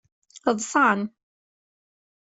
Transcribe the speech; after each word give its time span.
Ḍṣan. 0.55 0.99